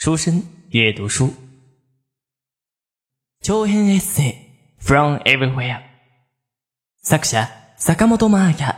[0.00, 1.32] 书生阅读书，
[3.42, 4.34] 長編エッセイ。
[4.80, 5.80] From Everywhere
[7.02, 8.76] 作者坂本真綾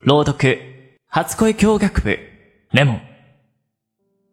[0.00, 0.58] 朗読。
[1.08, 2.18] 初恋教学部。
[2.72, 2.94] レモ。
[2.94, 3.02] ン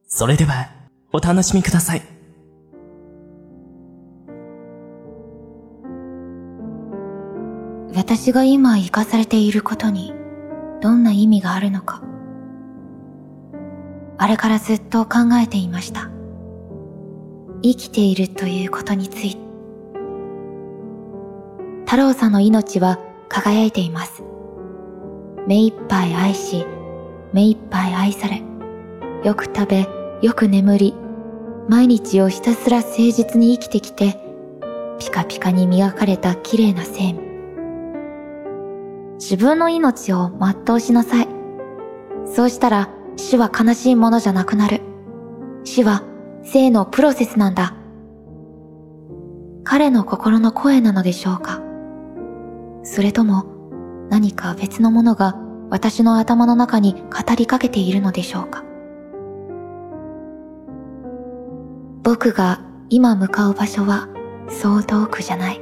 [0.07, 0.69] それでは
[1.11, 2.01] お楽しみください。
[7.93, 10.13] 私が今生かされていることに
[10.81, 12.01] どんな意味があるのか
[14.17, 16.09] あれからずっと考えていました。
[17.63, 19.47] 生きているということについて。
[21.85, 22.99] 太郎さんの命は
[23.29, 24.23] 輝いています。
[25.47, 26.65] 目いっぱい愛し
[27.31, 28.43] 目いっぱい愛され
[29.23, 29.87] よく食べ
[30.21, 30.93] よく眠り
[31.69, 34.19] 毎日をひたすら誠実に生きてきて
[34.99, 37.27] ピカピカに磨かれた綺麗な生命。
[39.15, 41.27] 自分の命を全うしなさい。
[42.25, 44.81] そうしたら死は悲しいものじゃなくなる。
[45.63, 46.03] 死は
[46.43, 47.75] 生のプロセスなんだ。
[49.63, 51.61] 彼の心の声なのでしょうか
[52.83, 55.35] それとも何か別のものが
[55.69, 58.63] 私の頭の中に語りかけているのでしょうか
[62.01, 64.07] 僕が今向かう場所は
[64.49, 65.61] そう遠くじゃない。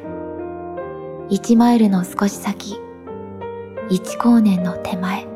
[1.29, 2.77] 1マイルの少し先、
[3.89, 5.34] 一光年の手前。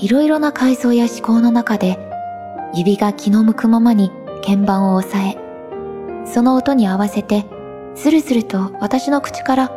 [0.00, 1.98] いろいろな階層や思考の中で、
[2.72, 4.12] 指が気の向くままに
[4.44, 5.36] 鍵盤を押さえ、
[6.24, 7.46] その音に合わせて、
[7.96, 9.72] スルスルと私の口から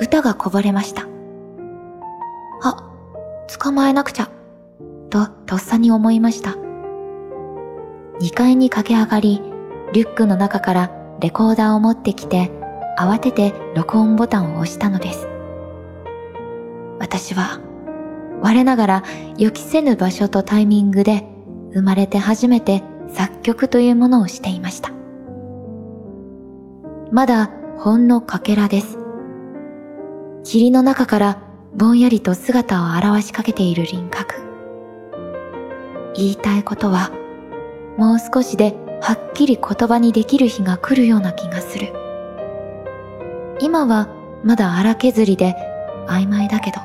[0.00, 1.06] 歌がこぼれました。
[2.62, 2.90] あ、
[3.60, 4.30] 捕まえなくちゃ、
[5.10, 6.52] ととっさに思いました。
[8.20, 9.42] 2階に駆け上がり、
[9.92, 12.50] リュックの中からレコーダーを持ってきて、
[12.98, 15.28] 慌てて録音ボタンを押したのです。
[16.98, 17.60] 私は、
[18.42, 19.02] 我ながら
[19.38, 21.24] 予期せぬ場所とタイミングで
[21.72, 24.90] 生まれて初めて作曲というものをしていました。
[27.12, 28.98] まだほんのかけらです。
[30.44, 31.42] 霧の中から
[31.74, 34.34] ぼんやりと姿を現しかけている輪郭。
[36.14, 37.10] 言いたいことは、
[37.98, 41.92] もう少しではっきり言葉にできる日が来るような気がする。
[43.60, 44.08] 今は
[44.42, 45.54] まだ荒削りで
[46.08, 46.80] 曖昧だけど、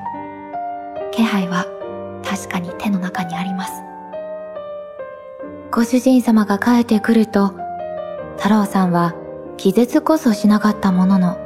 [1.12, 1.66] 気配は
[2.24, 3.74] 確かに手の中にあります。
[5.72, 7.54] ご主人様が帰ってくると、
[8.38, 9.16] 太郎さんは
[9.58, 11.38] 気絶こそしなかったものの、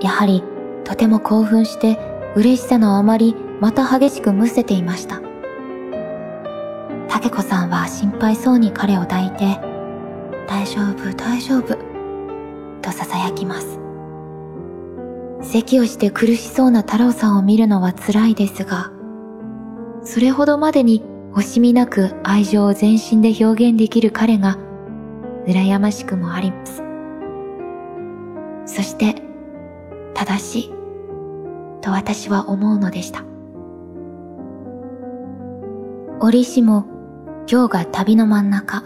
[0.00, 0.42] やはり
[0.84, 1.98] とても興奮して
[2.34, 5.20] 嬉しさのあまりまた激しくむせていました。
[7.08, 9.60] 竹子さんは心配そうに彼を抱いて、
[10.48, 11.76] 大丈夫、大丈夫、
[12.80, 13.81] と囁きます。
[15.52, 18.90] 咳をして苦しそうな太郎さんを見るのは辛いですが、
[20.02, 21.02] それほどまでに
[21.34, 24.56] 惜しみなく愛情を全身で表現できる彼が、
[25.46, 26.82] 羨ましくもあります。
[28.64, 29.22] そして、
[30.14, 30.72] 正しい、
[31.82, 33.22] と私は思うのでした。
[36.20, 36.86] 折しも、
[37.46, 38.84] 今日が旅の真ん中、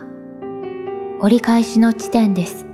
[1.20, 2.66] 折り返しの地点です。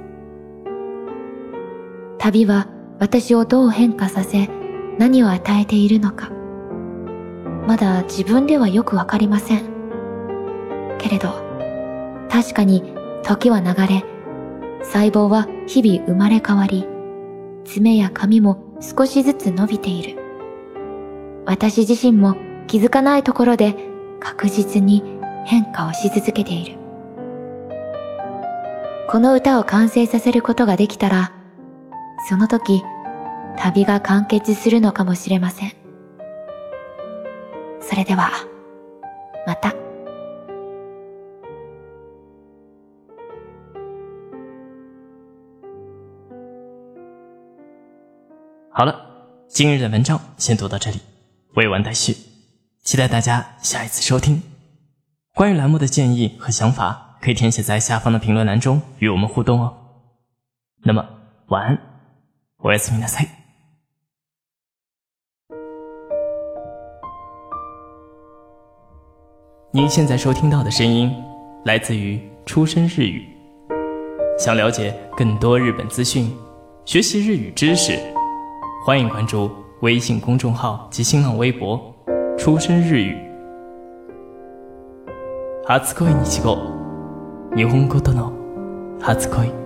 [2.17, 2.72] 旅は
[3.03, 4.49] 私をどう変化させ
[4.97, 6.31] 何を与えているのか。
[7.67, 9.63] まだ自分ではよくわかりません。
[11.01, 11.31] けれど
[12.31, 14.05] 確かに時は流れ
[14.85, 16.87] 細胞は日々生まれ変わり
[17.65, 20.23] 爪や髪も少しずつ伸びている。
[21.45, 22.37] 私自身も
[22.69, 23.75] 気づかないところで
[24.21, 25.03] 確実に
[25.45, 26.79] 変化をし続けている。
[29.11, 31.33] この歌を完成させることができたら
[32.29, 32.85] その時
[33.58, 35.72] 旅が完結するのかもしれません。
[37.82, 38.30] それでは、
[39.46, 39.74] また。
[48.70, 48.94] 好了，
[49.48, 51.00] 今日的文章先读到这里，
[51.56, 52.16] 未完待续，
[52.84, 54.44] 期待大家下一次收听。
[55.34, 59.74] 关于栏目的建议和想法，可以填写在下方的评论栏中与我们互动哦。
[60.84, 61.04] 那么，
[61.48, 61.80] 晚安，
[62.58, 63.26] 我是米娜塞。
[69.75, 71.11] 您现在收听到的声音
[71.65, 73.27] 来自于出生日语。
[74.39, 76.31] 想了解更多日本资讯，
[76.85, 77.99] 学习日语知识，
[78.85, 81.81] 欢迎关注微信公众号及新浪微博
[82.37, 83.17] “出生日语”。
[85.65, 86.59] 初恋日語
[87.57, 88.31] 日本語との
[89.01, 89.62] 初恋。